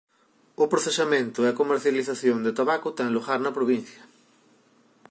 [0.63, 4.01] O procesamento e comercialización de tabaco ten lugar na provincia.